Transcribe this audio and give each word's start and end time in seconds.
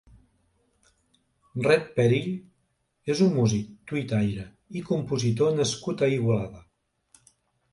Red 1.67 1.83
Pèrill 1.99 2.31
és 3.15 3.21
un 3.25 3.29
músic, 3.35 3.69
tuitaire 3.93 4.47
i 4.81 4.83
compositor 4.91 5.55
nascut 5.61 6.03
a 6.05 6.11
Igualada. 6.17 6.65